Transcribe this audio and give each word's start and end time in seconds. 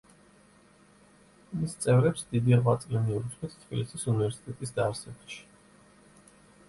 მის 1.59 1.75
წევრებს 1.83 2.25
დიდი 2.33 2.57
ღვაწლი 2.63 3.03
მიუძღვით 3.09 3.59
თბილისის 3.67 4.09
უნივერსიტეტის 4.15 4.75
დაარსებაში. 4.81 5.41